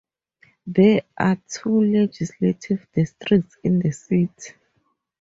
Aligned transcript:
There 0.65 1.03
are 1.15 1.37
two 1.47 1.79
legislative 1.83 2.87
districts 2.95 3.55
in 3.63 3.77
the 3.77 3.91
city. 3.91 4.55